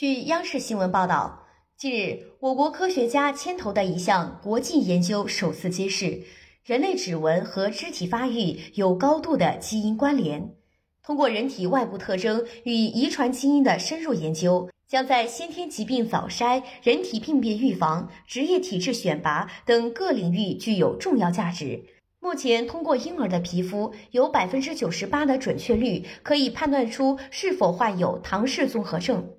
[0.00, 1.46] 据央视新闻报道，
[1.76, 6.22] 近日，我国科学家牵头的一项国际研究首次揭示，
[6.64, 10.54] 人类指纹和肢体发育有高度的基因关联。
[11.02, 21.84] 通过人体外部特征与遗传基因的深入研究，将在先天疾病早筛、人体病变预防、职业体质选拔等各领域具有重要价值。
[22.20, 29.34] 目前，通过婴儿的皮肤，有百分之九十八的准确率可以判断出是否患有唐氏综合症。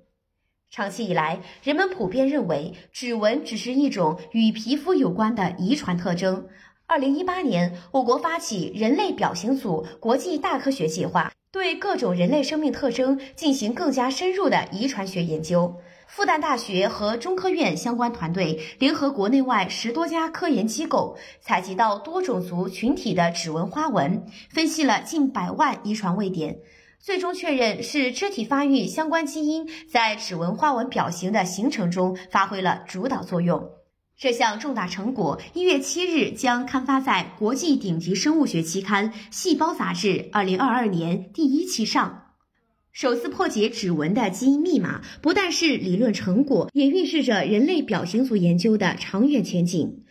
[0.72, 6.46] 长期以来，人们普遍认为指纹只是一种与皮肤有关的遗传特征。
[6.86, 15.76] 二零一八年，我国发起人类表型组国际大科学计划，对各种人类生命特征进行更加深入的遗传学研究。
[16.06, 26.60] 复旦大学和中科院相关团队联合国内外十多家科研机构，采集到多种族群体的指纹花纹，分析了近百万遗传位点。
[27.02, 33.70] 最终确认是肢体发育相关基因在指纹花纹表型的形成中发挥了主导作用。
[34.16, 42.20] 这项重大成果一月七日将刊发在国际顶级生物学期刊《细胞》杂志二零二二年第一期上。
[42.92, 50.01] 首次破解指纹的基因密码，不但是理论成果，也预示着人类表型组研究的长远前景。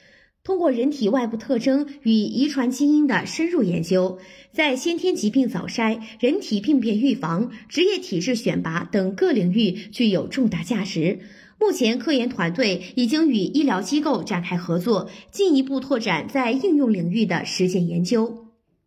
[0.44, 4.18] 通过人体外部特征与遗传基因的深入研究，
[4.52, 11.20] 在先天疾病早筛、人体病变预防、职业体质选拔等各领域具有重大价值。
[11.60, 18.41] 目前，科研团队已经与医疗机构展开合作，进一步拓展在应用领域的实践研究。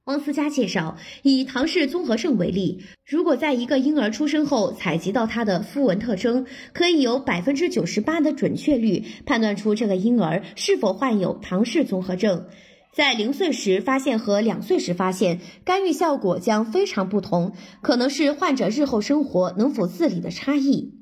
[0.04, 12.46] 汪思佳介绍，以唐氏综合症为例，如果在一个婴儿出生后采集到他的肤纹特征，可以有百分之九十八的准确率判断出这个婴儿是否患有唐氏综合症。
[12.92, 21.00] 在零岁时发现和两岁时发现，干预效果将非常不同，可能是患者日后生活能否自理的差异。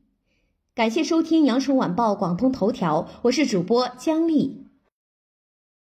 [0.76, 4.71] 感谢收听羊城晚报广东头条，我是主播姜丽。